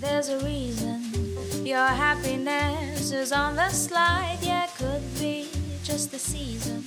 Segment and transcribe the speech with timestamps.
[0.00, 1.00] There's a reason
[1.64, 4.38] your happiness is on the slide.
[4.42, 5.48] Yeah, could be
[5.82, 6.84] just the season.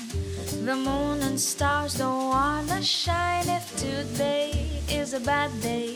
[0.67, 3.47] The moon and stars don't wanna shine.
[3.59, 4.51] If today
[4.99, 5.95] is a bad day,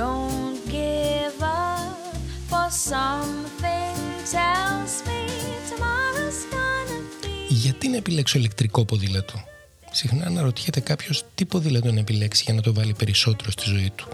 [0.00, 1.98] don't give up.
[2.50, 3.96] For something
[4.36, 5.20] tells me
[5.70, 7.54] tomorrow's gonna be.
[7.54, 9.44] Γιατί να επιλέξω ηλεκτρικό ποδήλατο.
[9.92, 14.08] Συχνά αναρωτιέται κάποιο τι ποδήλατο να επιλέξει για να το βάλει περισσότερο στη ζωή του.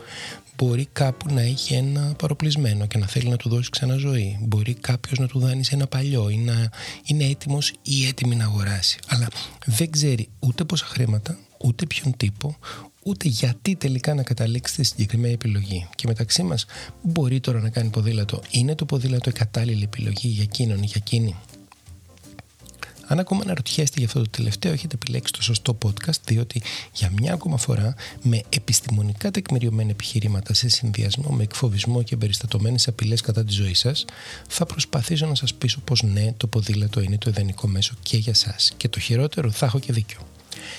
[0.57, 4.39] Μπορεί κάπου να έχει ένα παροπλισμένο και να θέλει να του δώσει ξαναζωή.
[4.41, 6.71] Μπορεί κάποιος να του δάνει ένα παλιό ή να
[7.05, 8.99] είναι έτοιμος ή έτοιμη να αγοράσει.
[9.07, 9.29] Αλλά
[9.67, 12.57] δεν ξέρει ούτε πόσα χρήματα, ούτε ποιον τύπο,
[13.03, 15.89] ούτε γιατί τελικά να καταλήξει στη συγκεκριμένη επιλογή.
[15.95, 16.67] Και μεταξύ μας,
[17.03, 18.43] μπορεί τώρα να κάνει ποδήλατο.
[18.51, 21.37] Είναι το ποδήλατο η κατάλληλη επιλογή για εκείνον ή για εκείνη;
[23.07, 26.63] Αν ακόμα αναρωτιέστε για αυτό το τελευταίο, έχετε επιλέξει το σωστό podcast, διότι
[26.93, 33.21] για μια ακόμα φορά, με επιστημονικά τεκμηριωμένα επιχειρήματα σε συνδυασμό με εκφοβισμό και εμπεριστατωμένες απειλές
[33.21, 34.05] κατά τη ζωή σας,
[34.49, 38.33] θα προσπαθήσω να σας πείσω πως ναι, το ποδήλατο είναι το ιδανικό μέσο και για
[38.33, 38.57] εσά.
[38.77, 40.19] Και το χειρότερο, θα έχω και δίκιο.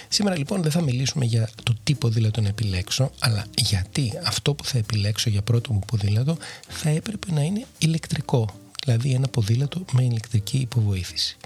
[0.09, 4.65] Σήμερα λοιπόν δεν θα μιλήσουμε για το τι ποδήλατο να επιλέξω, αλλά γιατί αυτό που
[4.65, 8.49] θα επιλέξω για πρώτο μου ποδήλατο θα έπρεπε να είναι ηλεκτρικό,
[8.85, 11.37] δηλαδή ένα ποδήλατο με ηλεκτρική υποβοήθηση.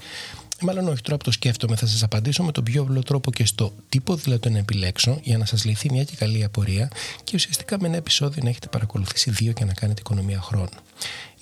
[0.62, 3.44] Μάλλον όχι, τώρα που το σκέφτομαι, θα σας απαντήσω με τον πιο απλό τρόπο και
[3.44, 6.90] στο τι ποδήλατο να επιλέξω για να σας λυθεί μια και καλή απορία
[7.24, 10.68] και ουσιαστικά με ένα επεισόδιο να έχετε παρακολουθήσει δύο και να κάνετε οικονομία χρόνου.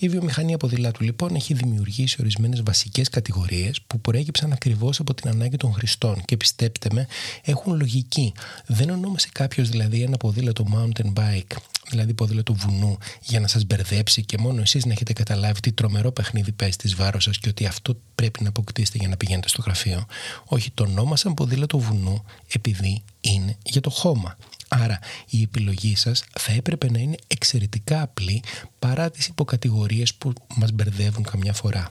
[0.02, 5.56] Η βιομηχανία ποδηλάτου λοιπόν έχει δημιουργήσει ορισμένες βασικές κατηγορίες που προέκυψαν ακριβώς από την ανάγκη
[5.56, 7.06] των χρηστών και πιστέψτε με,
[7.44, 8.32] έχουν λογική.
[8.66, 11.56] Δεν ονόμασε κάποιο δηλαδή ένα ποδήλατο mountain bike,
[11.90, 16.12] δηλαδή ποδήλατο βουνού, για να σας μπερδέψει και μόνο εσείς να έχετε καταλάβει τι τρομερό
[16.12, 19.62] παιχνίδι παίζει τη βάρος σας και ότι αυτό πρέπει να αποκτήσετε για να πηγαίνετε στο
[19.62, 20.06] γραφείο.
[20.44, 24.36] Όχι, το ονόμασαν ποδήλατο βουνού επειδή είναι για το χώμα.
[24.72, 28.42] Άρα η επιλογή σας θα έπρεπε να είναι εξαιρετικά απλή
[28.78, 31.88] παρά τις υποκατηγορίες που μας μπερδεύουν καμιά φορά.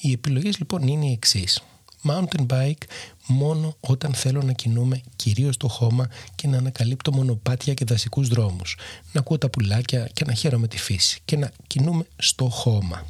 [0.00, 1.62] Οι επιλογές λοιπόν είναι οι εξής.
[2.02, 2.82] Mountain bike
[3.26, 8.76] μόνο όταν θέλω να κινούμε κυρίως στο χώμα και να ανακαλύπτω μονοπάτια και δασικούς δρόμους.
[9.12, 13.06] Να ακούω τα πουλάκια και να χαίρομαι τη φύση και να κινούμε στο χώμα.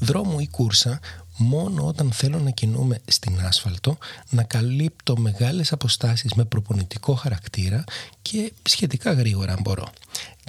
[0.00, 1.00] Δρόμο ή κούρσα
[1.36, 3.98] μόνο όταν θέλω να κινούμε στην άσφαλτο,
[4.30, 7.84] να καλύπτω μεγάλες αποστάσεις με προπονητικό χαρακτήρα
[8.22, 9.88] και σχετικά γρήγορα αν μπορώ.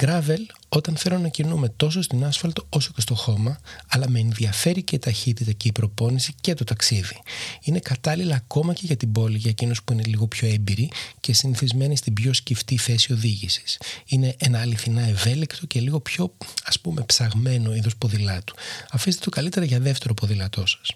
[0.02, 4.84] Gravel όταν θέλω να κινούμε τόσο στην άσφαλτο όσο και στο χώμα, αλλά με ενδιαφέρει
[4.84, 7.22] και η ταχύτητα και η προπόνηση και το ταξίδι.
[7.62, 11.34] Είναι κατάλληλα ακόμα και για την πόλη για εκείνους που είναι λίγο πιο έμπειροι και
[11.34, 13.82] συνηθισμένοι στην πιο σκυφτή θέση οδήγησης.
[14.06, 18.56] Είναι ένα αληθινά ευέλικτο και λίγο πιο ας πούμε ψαγμένο είδος ποδηλάτου.
[18.92, 20.96] Αφήστε το καλύτερα για δεύτερο ποδηλατό σας.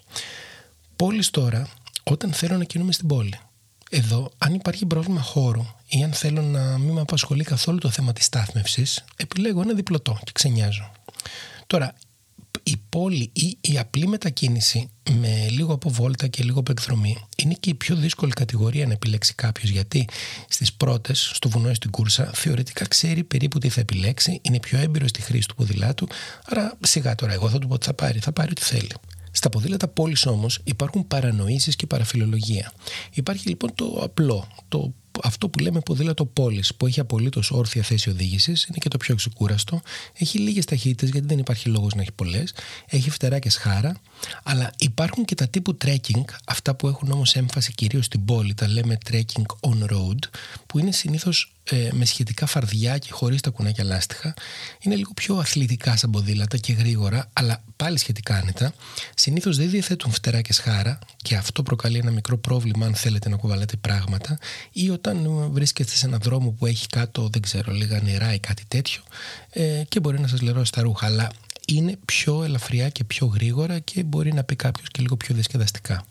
[0.96, 1.68] Πόλει τώρα
[2.02, 3.38] όταν θέλω να κινούμε στην πόλη.
[3.96, 8.12] Εδώ, αν υπάρχει πρόβλημα χώρου ή αν θέλω να μην με απασχολεί καθόλου το θέμα
[8.12, 10.90] της στάθμευσης, επιλέγω ένα διπλωτό και ξενιάζω.
[11.66, 11.94] Τώρα,
[12.62, 17.54] η πόλη ή η απλή μετακίνηση με λίγο από βόλτα και λίγο από εκδρομή είναι
[17.60, 20.08] και η πιο δύσκολη κατηγορία να επιλέξει κάποιος γιατί
[20.48, 24.78] στις πρώτες, στο βουνό ή στην κούρσα, θεωρητικά ξέρει περίπου τι θα επιλέξει, είναι πιο
[24.78, 26.06] έμπειρος στη χρήση του ποδηλάτου.
[26.44, 28.92] Άρα, σιγά τώρα, εγώ θα του πω τι θα πάρει, θα πάρει ό,τι θέλει.
[29.36, 32.72] Στα ποδήλατα πόλης όμως υπάρχουν παρανοήσεις και παραφιλολογία.
[33.12, 38.10] Υπάρχει λοιπόν το απλό, το αυτό που λέμε ποδήλατο πόλης, που έχει απολύτως όρθια θέση
[38.10, 39.80] οδήγησης, είναι και το πιο ξεκούραστο.
[40.18, 42.54] Έχει λίγες ταχύτητες, γιατί δεν υπάρχει λόγος να έχει πολλές.
[42.86, 43.96] Έχει φτερά και σχάρα.
[44.42, 48.68] Αλλά υπάρχουν και τα τύπου trekking, αυτά που έχουν όμως έμφαση κυρίως στην πόλη, τα
[48.68, 50.18] λέμε trekking on road,
[50.66, 54.34] που είναι συνήθως ε, με σχετικά φαρδιά και χωρίς τα κουνάκια λάστιχα.
[54.80, 58.72] Είναι λίγο πιο αθλητικά σαν ποδήλατα και γρήγορα, αλλά πάλι σχετικά άνετα.
[59.14, 63.36] Συνήθως δεν διαθέτουν φτερά και σχάρα και αυτό προκαλεί ένα μικρό πρόβλημα αν θέλετε να
[63.36, 64.38] κουβαλάτε πράγματα
[64.72, 68.64] ή όταν βρίσκεστε σε έναν δρόμο που έχει κάτω, δεν ξέρω, λίγα νερά ή κάτι
[68.68, 69.02] τέτοιο
[69.50, 71.06] ε, και μπορεί να σας λερώσει τα ρούχα.
[71.06, 71.30] Αλλά
[71.66, 76.06] είναι πιο ελαφριά και πιο γρήγορα και μπορεί να πει κάποιος και λίγο πιο διασκεδαστικά.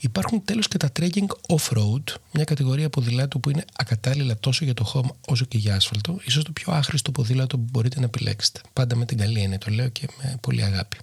[0.00, 2.02] Υπάρχουν τέλος και τα trekking off-road,
[2.32, 6.44] μια κατηγορία ποδηλάτου που είναι ακατάλληλα τόσο για το χώμα όσο και για άσφαλτο, ίσως
[6.44, 8.60] το πιο άχρηστο ποδήλατο που μπορείτε να επιλέξετε.
[8.72, 10.96] Πάντα με την καλή έννοια το λέω και με πολύ αγάπη.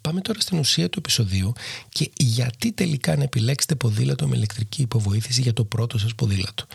[0.00, 1.52] Πάμε τώρα στην ουσία του επεισοδίου
[1.88, 6.66] και γιατί τελικά να επιλέξετε ποδήλατο με ηλεκτρική υποβοήθηση για το πρώτο σας ποδήλατο.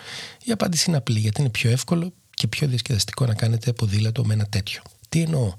[0.44, 4.34] Η απάντηση είναι απλή γιατί είναι πιο εύκολο και πιο διασκεδαστικό να κάνετε ποδήλατο με
[4.34, 4.82] ένα τέτοιο.
[5.10, 5.54] Τι εννοώ;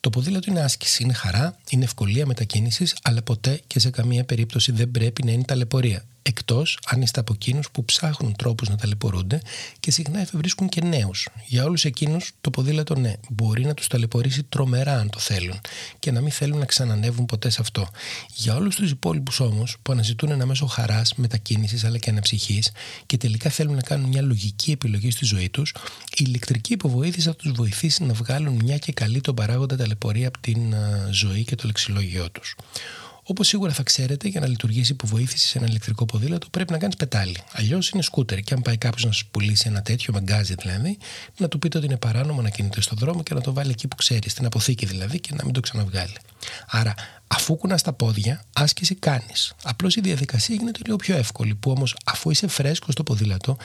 [0.00, 4.72] Το ποδήλατο είναι άσκηση, είναι χαρά, είναι ευκολία μετακίνησης, αλλά ποτέ και σε καμία περίπτωση
[4.72, 6.04] δεν πρέπει να είναι ταλαιπωρία
[6.38, 9.40] εκτός αν είστε από εκείνους που ψάχνουν τρόπους να ταλαιπωρούνται
[9.80, 11.28] και συχνά εφευρίσκουν και νέους.
[11.46, 15.60] Για όλους εκείνους, το ποδήλατο ναι, μπορεί να τους ταλαιπωρήσει τρομερά αν το θέλουν
[15.98, 17.88] και να μην θέλουν να ξανανεύουν ποτέ σε αυτό.
[18.34, 22.72] Για όλους τους υπόλοιπους όμως, που αναζητούν ένα μέσο χαράς, μετακίνησης αλλά και αναψυχής
[23.06, 25.74] και τελικά θέλουν να κάνουν μια λογική επιλογή στη ζωή τους,
[26.16, 30.38] η ηλεκτρική υποβοήθηση θα τους βοηθήσει να βγάλουν μια και καλή τον παράγοντα ταλαιπωρία από
[30.40, 30.74] την
[31.10, 32.56] ζωή και το λεξιλόγιό τους.
[33.30, 36.96] Όπως σίγουρα θα ξέρετε, για να λειτουργήσει υποβοήθηση σε ένα ηλεκτρικό ποδήλατο πρέπει να κάνεις
[36.96, 37.36] πετάλι.
[37.52, 38.40] Αλλιώς είναι σκούτερ.
[38.40, 40.98] Και αν πάει κάποιος να σα πουλήσει ένα τέτοιο, μαγκάζι δηλαδή,
[41.38, 43.88] να του πείτε ότι είναι παράνομο να κινείται στον δρόμο και να το βάλει εκεί
[43.88, 46.16] που ξέρεις, στην αποθήκη δηλαδή, και να μην το ξαναβγάλει.
[46.66, 46.94] Άρα,
[47.26, 49.54] αφού κουνάς τα πόδια, άσκηση κάνεις.
[49.62, 53.56] Απλώς η διαδικασία γίνεται λίγο πιο εύκολη, που όμως αφού είσαι φρέσκος στο ποδήλατο,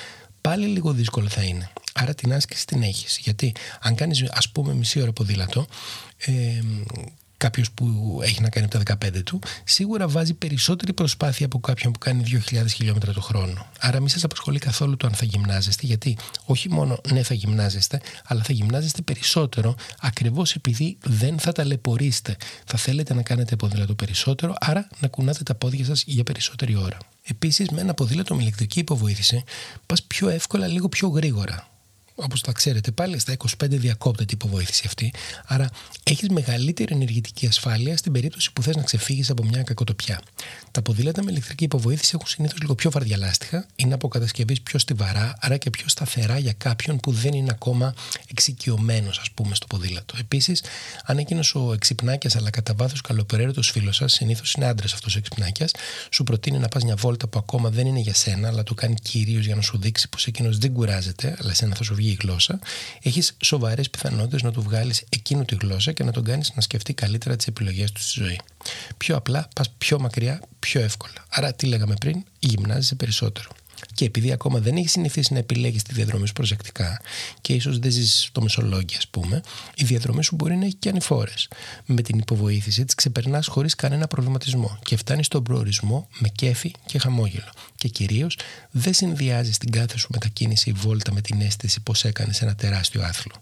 [0.42, 1.70] πάλι λίγο δύσκολο θα είναι.
[1.94, 3.18] Άρα την άσκηση την έχεις.
[3.18, 5.68] Γιατί αν κάνεις, ας πούμε, μισή ώρα ποδήλατο,
[6.18, 6.32] ε,
[7.44, 11.92] κάποιος που έχει να κάνει από τα 15 του, σίγουρα βάζει περισσότερη προσπάθεια από κάποιον
[11.92, 13.66] που κάνει 2.000 χιλιόμετρα το χρόνο.
[13.80, 18.02] Άρα, μην σας απασχολεί καθόλου το αν θα γυμνάζεστε, γιατί όχι μόνο ναι, θα γυμνάζεστε,
[18.26, 22.36] αλλά θα γυμνάζεστε περισσότερο ακριβώς επειδή δεν θα ταλαιπωρήσετε.
[22.66, 26.98] Θα θέλετε να κάνετε ποδήλατο περισσότερο, άρα να κουνάτε τα πόδια σας για περισσότερη ώρα.
[27.24, 29.44] Επίσης, με ένα ποδήλατο με ηλεκτρική υποβοήθηση,
[29.86, 31.73] πας πιο εύκολα, λίγο πιο γρήγορα
[32.16, 35.14] όπως τα ξέρετε πάλι στα 25 διακόπτεται η υποβοήθηση αυτή
[35.46, 35.70] άρα
[36.04, 40.22] έχεις μεγαλύτερη ενεργητική ασφάλεια στην περίπτωση που θες να ξεφύγεις από μια κακοτοπιά.
[40.72, 45.36] Τα ποδήλατα με ηλεκτρική υποβοήθηση έχουν συνήθως λίγο πιο βαρδιαλάστιχα είναι από κατασκευή πιο στιβαρά
[45.40, 47.94] άρα και πιο σταθερά για κάποιον που δεν είναι ακόμα
[48.28, 50.16] εξοικειωμένος ας πούμε στο ποδήλατο.
[50.20, 50.64] Επίσης
[51.06, 55.18] αν εκείνος ο εξυπνάκιας αλλά κατά βάθος καλοπεραίρετος φίλος σας συνήθως είναι άντρας αυτός ο
[55.18, 55.72] εξυπνάκιας
[56.10, 58.96] σου προτείνει να πας μια βόλτα που ακόμα δεν είναι για σένα αλλά το κάνει
[59.02, 62.18] κυρίως για να σου δείξει πως εκείνος δεν κουράζεται αλλά σένα θα σου βγει η
[62.22, 62.60] γλώσσα,
[63.02, 66.94] έχεις σοβαρές πιθανότητες να του βγάλεις εκείνου τη γλώσσα και να τον κάνεις να σκεφτεί
[66.94, 68.40] καλύτερα τις επιλογές του στη ζωή.
[68.98, 71.26] Πιο απλά, πας πιο μακριά, πιο εύκολα.
[71.30, 73.50] Άρα, τι λέγαμε πριν, γυμνάζεσαι περισσότερο
[73.94, 77.02] και επειδή ακόμα δεν έχει συνηθίσει να επιλέγεις τη διαδρομή σου προσεκτικά
[77.42, 79.42] και ίσως δεν ζεις στο Μεσολόγγι, ας πούμε,
[79.76, 81.48] η διαδρομή σου μπορεί να έχει και ανηφόρες.
[81.86, 87.00] Με την υποβοήθηση της ξεπερνάς χωρίς κανένα προβληματισμό και φτάνεις στον προορισμό με κέφι και
[87.00, 87.52] χαμόγελο.
[87.76, 88.38] Και κυρίως
[88.72, 93.02] δεν συνδυάζεις την κάθε σου μετακίνηση ή βόλτα με την αίσθηση πως έκανες ένα τεράστιο
[93.04, 93.34] άθλο.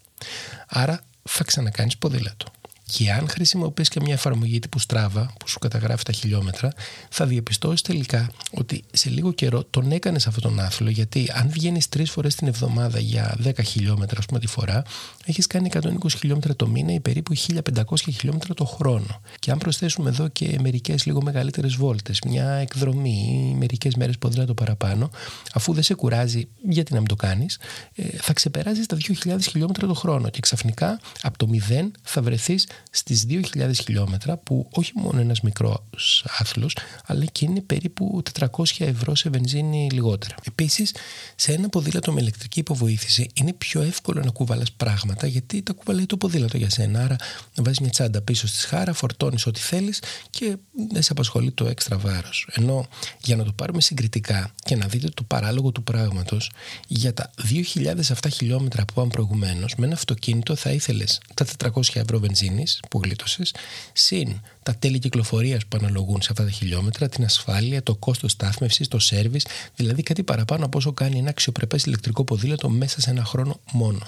[0.68, 2.52] Άρα θα ξανακάνεις ποδήλατο.
[2.94, 6.74] Και αν χρησιμοποιείς και μια εφαρμογή τύπου Strava που σου καταγράφει τα χιλιόμετρα,
[7.10, 10.90] θα διαπιστώσεις τελικά ότι σε λίγο καιρό τον έκανες αυτόν τον άθλο.
[10.90, 14.84] Γιατί αν βγαίνεις τρεις φορές την εβδομάδα για 10 χιλιόμετρα, ας πούμε, τη φορά,
[15.26, 19.22] έχεις κάνει 120 χιλιόμετρα το μήνα ή περίπου 1500 χιλιόμετρα το χρόνο.
[19.40, 24.54] Και αν προσθέσουμε εδώ και μερικές λίγο μεγαλύτερες βόλτες, μια εκδρομή ή μερικές μέρες ποδήλατο
[24.54, 25.10] παραπάνω,
[25.54, 27.60] αφού δεν σε κουράζει, γιατί να μην το κάνεις,
[27.96, 30.30] ε, θα ξεπεράσει τα 2.000 χιλιόμετρα το χρόνο.
[30.30, 36.26] Και ξαφνικά από το 0 θα βρεθείς στις 2.000 χιλιόμετρα που όχι μόνο ένας μικρός
[36.40, 40.36] άθλος αλλά και είναι περίπου 400 ευρώ σε βενζίνη λιγότερα.
[40.48, 40.96] Επίσης
[41.36, 46.06] σε ένα ποδήλατο με ηλεκτρική υποβοήθηση είναι πιο εύκολο να κουβαλάς πράγματα γιατί τα κουβαλάει
[46.06, 47.16] το ποδήλατο για σένα άρα
[47.56, 50.58] να βάζεις μια τσάντα πίσω στη σχάρα, φορτώνεις ό,τι θέλεις και
[50.92, 52.48] δεν σε απασχολεί το έξτρα βάρος.
[52.52, 52.88] Ενώ
[53.24, 56.52] για να το πάρουμε συγκριτικά και να δείτε το παράλογο του πράγματος
[56.88, 57.32] για τα
[57.76, 62.61] 2.000 αυτά χιλιόμετρα που είπαμε προηγουμένως, με ένα αυτοκίνητο θα ήθελες τα 400 ευρώ βενζίνη
[62.90, 63.54] που γλίτωσες,
[63.94, 68.88] συν τα τέλη κυκλοφορίας που αναλογούν σε αυτά τα χιλιόμετρα, την ασφάλεια, το κόστος στάθμευσης,
[68.88, 73.24] το σερβις, δηλαδή κάτι παραπάνω από όσο κάνει ένα αξιοπρεπές ηλεκτρικό ποδήλατο μέσα σε ένα
[73.24, 74.00] χρόνο μόνο.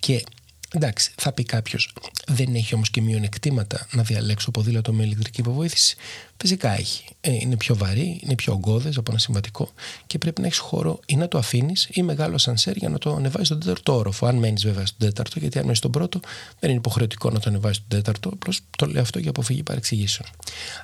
[0.00, 0.24] Και
[0.74, 1.92] Εντάξει, θα πει κάποιος,
[2.26, 5.96] δεν έχει όμως και μειονεκτήματα να διαλέξω ποδήλατο με ηλεκτρική υποβοήθηση.
[6.40, 7.04] Φυσικά έχει.
[7.20, 9.72] Ε, είναι πιο βαρύ, είναι πιο ογκώδες από ένα συμβατικό
[10.06, 13.14] και πρέπει να έχεις χώρο ή να το αφήνεις ή μεγάλο σανσέρ για να το
[13.14, 14.26] ανεβάσεις στον τέταρτο όροφο.
[14.26, 16.20] Αν μένεις βέβαια στον τέταρτο, γιατί αν μένεις στον πρώτο,
[16.58, 18.28] δεν είναι υποχρεωτικό να το ανεβάσεις στον τέταρτο.
[18.28, 20.28] Απλώς το λέω αυτό για αποφυγή παρεξηγήσεων.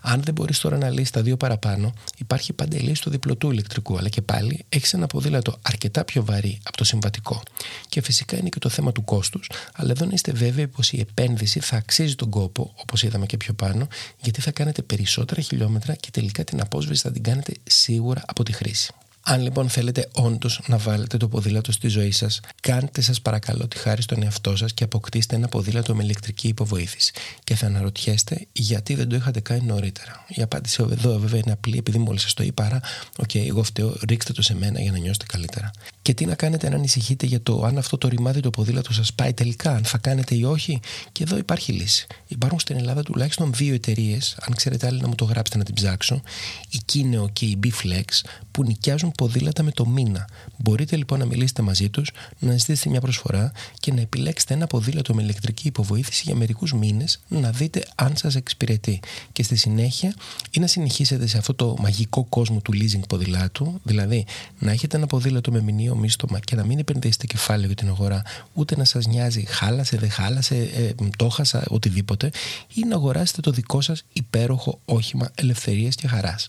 [0.02, 3.50] Αν δεν μπορείς τώρα να λύσεις τα δύο παραπάνω, υπάρχει πάντα η λύση του διπλωτού
[3.50, 3.99] ηλεκτρικού.
[3.99, 7.42] Αλλά και πάλι έχεις ένα ποδήλατο αρκετά πιο βαρύ από το συμβατικό.
[7.88, 11.00] Και φυσικά είναι και το θέμα του κόστους, αλλά εδώ να είστε βέβαιοι πως η
[11.00, 13.88] επένδυση θα αξίζει τον κόπο, όπως είδαμε και πιο πάνω,
[14.20, 18.53] γιατί θα κάνετε περισσότερα χιλιόμετρα και τελικά την απόσβεση θα την κάνετε σίγουρα από τη
[18.53, 18.93] χρήση.
[19.26, 23.78] Αν λοιπόν θέλετε όντως να βάλετε το ποδήλατο στη ζωή σας, κάντε σας παρακαλώ τη
[23.78, 27.12] χάρη στον εαυτό σας και αποκτήστε ένα ποδήλατο με ηλεκτρική υποβοήθηση.
[27.45, 30.25] Και θα αναρωτιέστε γιατί δεν το είχατε κάνει νωρίτερα.
[30.28, 32.64] Η απάντηση εδώ βέβαια είναι απλή, επειδή μόλις σας το είπα.
[32.64, 32.81] Άρα,
[33.16, 35.71] OK, okay, εγώ φταίω, ρίξτε το σε μένα για να νιώσετε καλύτερα.
[36.02, 39.12] Και τι να κάνετε αν ανησυχείτε για το αν αυτό το ρημάδι το ποδήλατο σας
[39.12, 40.81] πάει τελικά, αν θα κάνετε ή όχι.
[41.12, 42.07] Και εδώ υπάρχει λύση.
[42.26, 45.75] Υπάρχουν στην Ελλάδα τουλάχιστον δύο εταιρείες, αν ξέρετε άλλη να μου το γράψετε να την
[45.75, 46.23] ψάξω,
[46.71, 50.28] η Kineo και η B-Flex, που νοικιάζουν ποδήλατα με το μήνα.
[50.56, 55.14] Μπορείτε λοιπόν να μιλήσετε μαζί τους, να ζητήσετε μια προσφορά και να επιλέξετε ένα ποδήλατο
[55.14, 59.00] με ηλεκτρική υποβοήθηση για μερικούς μήνες, να δείτε αν σας εξυπηρετεί.
[59.33, 60.14] Και στη συνέχεια
[60.50, 64.26] ή να συνεχίσετε σε αυτό το μαγικό κόσμο του leasing ποδηλάτου, δηλαδή
[64.59, 68.23] να έχετε ένα ποδήλατο με μηνύο μίστομα και να μην επενδύσετε κεφάλαιο για την αγορά,
[68.52, 72.30] ούτε να σας νοιάζει χάλασε, δεν χάλασε, ε, το χάσα, οτιδήποτε,
[72.75, 76.49] ή να αγοράσετε το δικό σας υπέροχο όχημα ελευθερίας και χαράς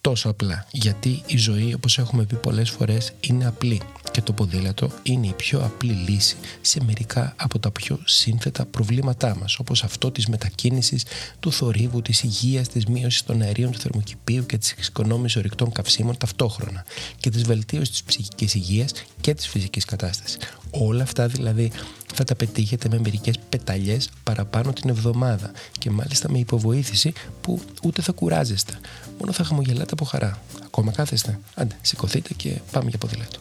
[0.00, 0.66] τόσο απλά.
[0.70, 3.80] Γιατί η ζωή, όπως έχουμε πει πολλές φορές, είναι απλή
[4.10, 9.36] και το ποδήλατο είναι η πιο απλή λύση σε μερικά από τα πιο σύνθετα προβλήματά
[9.36, 11.04] μας, όπως αυτό της μετακίνησης,
[11.40, 16.16] του θορύβου, της υγείας, της μείωσης των αερίων του θερμοκηπίου και της εξοικονόμησης ορυκτών καυσίμων
[16.16, 16.84] ταυτόχρονα
[17.20, 20.38] και της βελτίωσης της ψυχικής υγείας και της φυσικής κατάστασης.
[20.70, 21.70] Όλα αυτά δηλαδή
[22.14, 28.02] θα τα πετύχετε με μερικές πεταλιές παραπάνω την εβδομάδα και μάλιστα με υποβοήθηση που ούτε
[28.02, 28.72] θα κουράζεστε.
[29.18, 30.38] Μόνο θα χαμογελάτε από χαρά.
[30.64, 31.38] Ακόμα κάθεστε.
[31.54, 33.38] Άντε, σηκωθείτε και πάμε για ποδήλατο.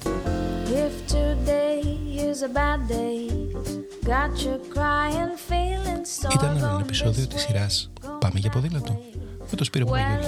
[6.33, 9.01] Ήταν ένα επεισόδιο της σειράς «Πάμε για ποδήλατο»
[9.51, 10.27] με το Σπύρο Παπαγιώργη.